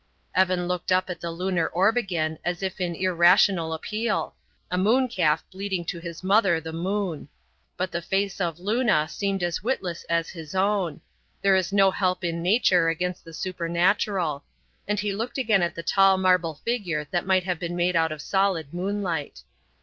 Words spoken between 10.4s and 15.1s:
own; there is no help in nature against the supernatural; and